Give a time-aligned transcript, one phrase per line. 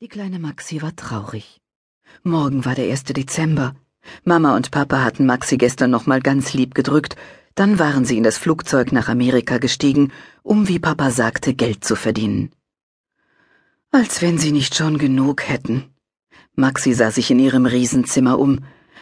[0.00, 1.60] Die kleine Maxi war traurig.
[2.22, 3.02] Morgen war der 1.
[3.02, 3.74] Dezember.
[4.22, 7.16] Mama und Papa hatten Maxi gestern noch mal ganz lieb gedrückt,
[7.56, 10.12] dann waren sie in das Flugzeug nach Amerika gestiegen,
[10.44, 12.52] um, wie Papa sagte, Geld zu verdienen.
[13.90, 15.86] Als wenn sie nicht schon genug hätten.
[16.54, 18.60] Maxi sah sich in ihrem Riesenzimmer um.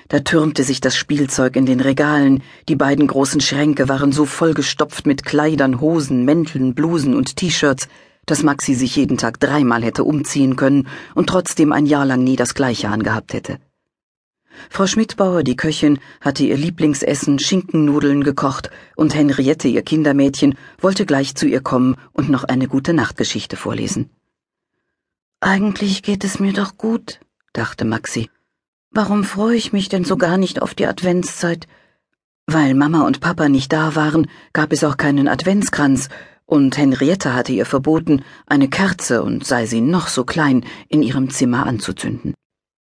[0.09, 5.07] Da türmte sich das Spielzeug in den Regalen, die beiden großen Schränke waren so vollgestopft
[5.07, 7.87] mit Kleidern, Hosen, Mänteln, Blusen und T-Shirts,
[8.27, 12.37] dass Maxi sich jeden Tag dreimal hätte umziehen können und trotzdem ein Jahr lang nie
[12.37, 13.59] das gleiche angehabt hätte.
[14.71, 21.35] Frau Schmidbauer, die Köchin, hatte ihr Lieblingsessen Schinkennudeln gekocht und Henriette, ihr Kindermädchen, wollte gleich
[21.35, 24.11] zu ihr kommen und noch eine gute Nachtgeschichte vorlesen.
[25.41, 27.21] Eigentlich geht es mir doch gut,
[27.53, 28.31] dachte Maxi.
[28.91, 31.67] Warum freue ich mich denn so gar nicht auf die Adventszeit?
[32.47, 36.09] Weil Mama und Papa nicht da waren, gab es auch keinen Adventskranz,
[36.47, 41.29] und Henriette hatte ihr verboten, eine Kerze, und sei sie noch so klein, in ihrem
[41.31, 42.35] Zimmer anzuzünden.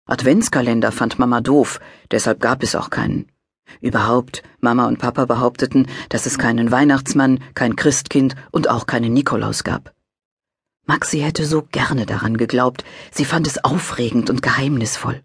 [0.05, 1.79] Adventskalender fand Mama doof,
[2.11, 3.31] deshalb gab es auch keinen.
[3.79, 9.63] Überhaupt, Mama und Papa behaupteten, dass es keinen Weihnachtsmann, kein Christkind und auch keinen Nikolaus
[9.63, 9.93] gab.
[10.85, 15.23] Maxi hätte so gerne daran geglaubt, sie fand es aufregend und geheimnisvoll.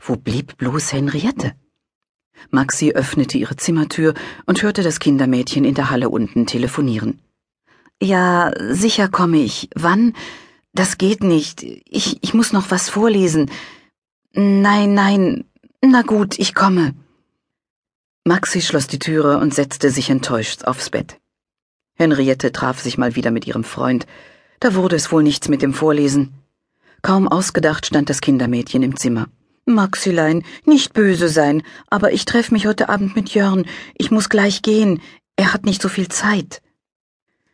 [0.00, 1.54] Wo blieb bloß Henriette?
[2.50, 4.14] Maxi öffnete ihre Zimmertür
[4.46, 7.20] und hörte das Kindermädchen in der Halle unten telefonieren.
[8.02, 9.68] Ja, sicher komme ich.
[9.74, 10.14] Wann?
[10.74, 11.62] Das geht nicht.
[11.62, 13.50] Ich, ich muss noch was vorlesen.
[14.32, 15.44] Nein, nein.
[15.84, 16.94] Na gut, ich komme.
[18.24, 21.18] Maxi schloss die Türe und setzte sich enttäuscht aufs Bett.
[21.94, 24.06] Henriette traf sich mal wieder mit ihrem Freund.
[24.60, 26.34] Da wurde es wohl nichts mit dem Vorlesen.
[27.02, 29.26] Kaum ausgedacht stand das Kindermädchen im Zimmer.
[29.64, 33.64] Maxilein, nicht böse sein, aber ich treffe mich heute Abend mit Jörn.
[33.96, 35.00] Ich muss gleich gehen.
[35.36, 36.62] Er hat nicht so viel Zeit.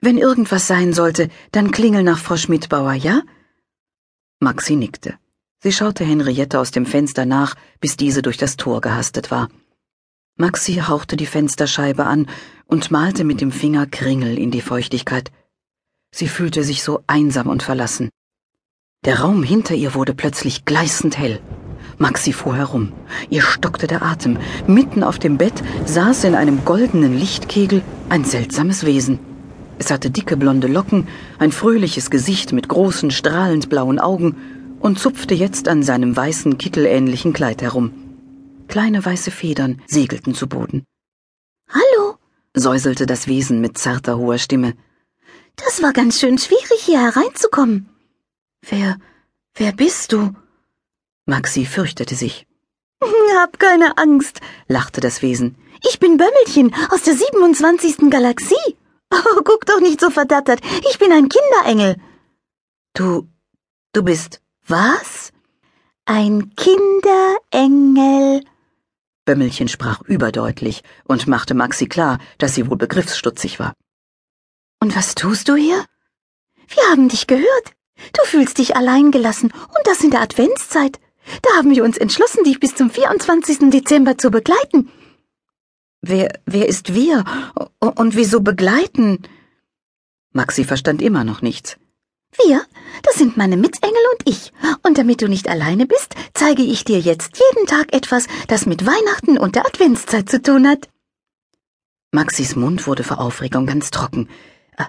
[0.01, 3.23] Wenn irgendwas sein sollte, dann klingel nach Frau Schmidbauer, ja?
[4.41, 5.19] Maxi nickte.
[5.61, 9.49] Sie schaute Henriette aus dem Fenster nach, bis diese durch das Tor gehastet war.
[10.37, 12.29] Maxi hauchte die Fensterscheibe an
[12.67, 15.33] und malte mit dem Finger Kringel in die Feuchtigkeit.
[16.13, 18.09] Sie fühlte sich so einsam und verlassen.
[19.05, 21.43] Der Raum hinter ihr wurde plötzlich gleißend hell.
[21.99, 22.93] Maxi fuhr herum.
[23.29, 24.39] Ihr stockte der Atem.
[24.67, 29.19] Mitten auf dem Bett saß in einem goldenen Lichtkegel ein seltsames Wesen.
[29.79, 31.09] Es hatte dicke blonde Locken,
[31.39, 34.37] ein fröhliches Gesicht mit großen, strahlend blauen Augen
[34.81, 37.93] und zupfte jetzt an seinem weißen, kittelähnlichen Kleid herum.
[38.69, 40.85] Kleine weiße Federn segelten zu Boden.
[41.69, 42.17] Hallo,
[42.55, 44.75] säuselte das Wesen mit zarter, hoher Stimme.
[45.57, 47.89] Das war ganz schön schwierig, hier hereinzukommen.
[48.63, 48.99] Wer,
[49.55, 50.33] wer bist du?
[51.29, 52.47] Maxi fürchtete sich.
[53.37, 55.57] Hab keine Angst, lachte das Wesen.
[55.89, 58.11] Ich bin Bömmelchen aus der 27.
[58.11, 58.55] Galaxie.
[59.11, 60.61] Oh, guck doch nicht so verdattert.
[60.91, 61.97] Ich bin ein Kinderengel.
[62.93, 63.27] Du,
[63.95, 65.33] du bist was?
[66.05, 68.45] Ein Kinderengel.
[69.25, 73.73] Bömmelchen sprach überdeutlich und machte Maxi klar, dass sie wohl begriffsstutzig war.
[74.79, 75.87] Und was tust du hier?
[76.67, 77.73] Wir haben dich gehört.
[78.13, 81.01] Du fühlst dich allein gelassen und das in der Adventszeit.
[81.43, 83.71] Da haben wir uns entschlossen, dich bis zum 24.
[83.71, 84.91] Dezember zu begleiten.
[86.01, 87.25] Wer, wer ist wir?
[87.81, 89.19] Und wieso begleiten?
[90.33, 91.77] Maxi verstand immer noch nichts.
[92.45, 92.63] Wir,
[93.03, 94.53] das sind meine Mitengel und ich.
[94.83, 98.87] Und damit du nicht alleine bist, zeige ich dir jetzt jeden Tag etwas, das mit
[98.87, 100.89] Weihnachten und der Adventszeit zu tun hat.
[102.13, 104.29] Maxis Mund wurde vor Aufregung ganz trocken.
[104.77, 104.85] Äh,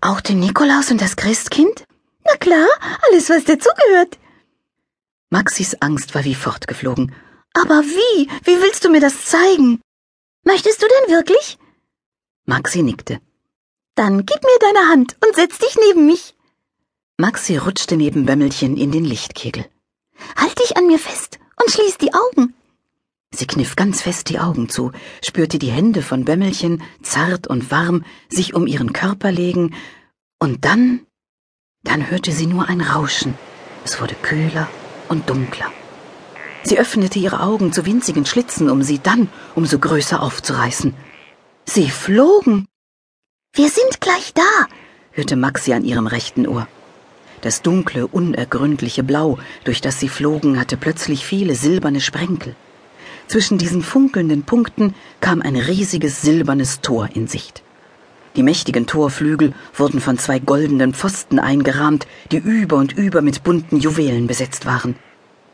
[0.00, 1.84] auch den Nikolaus und das Christkind?
[2.24, 2.68] Na klar,
[3.08, 4.18] alles, was dazugehört.
[5.32, 7.14] Maxis Angst war wie fortgeflogen.
[7.54, 8.28] Aber wie?
[8.44, 9.80] Wie willst du mir das zeigen?
[10.44, 11.56] Möchtest du denn wirklich?
[12.46, 13.20] Maxi nickte.
[13.94, 16.34] Dann gib mir deine Hand und setz dich neben mich.
[17.16, 19.66] Maxi rutschte neben Bömmelchen in den Lichtkegel.
[20.36, 22.54] Halt dich an mir fest und schließ die Augen.
[23.32, 24.90] Sie kniff ganz fest die Augen zu,
[25.22, 29.76] spürte die Hände von Bömmelchen, zart und warm, sich um ihren Körper legen,
[30.40, 31.06] und dann,
[31.84, 33.34] dann hörte sie nur ein Rauschen.
[33.84, 34.68] Es wurde kühler
[35.10, 35.66] und dunkler.
[36.62, 40.94] Sie öffnete ihre Augen zu winzigen Schlitzen, um sie dann umso größer aufzureißen.
[41.66, 42.66] Sie flogen.
[43.54, 44.66] Wir sind gleich da,
[45.12, 46.68] hörte Maxi an ihrem rechten Ohr.
[47.40, 52.54] Das dunkle, unergründliche Blau, durch das sie flogen, hatte plötzlich viele silberne Sprenkel.
[53.26, 57.62] Zwischen diesen funkelnden Punkten kam ein riesiges silbernes Tor in Sicht.
[58.36, 63.78] Die mächtigen Torflügel wurden von zwei goldenen Pfosten eingerahmt, die über und über mit bunten
[63.78, 64.94] Juwelen besetzt waren.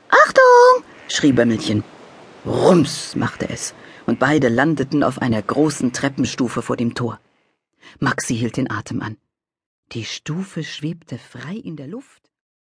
[0.08, 0.84] Achtung!
[1.08, 1.84] schrie Bömmelchen.
[2.44, 3.74] Rums machte es,
[4.06, 7.18] und beide landeten auf einer großen Treppenstufe vor dem Tor.
[7.98, 9.16] Maxi hielt den Atem an.
[9.92, 12.22] Die Stufe schwebte frei in der Luft.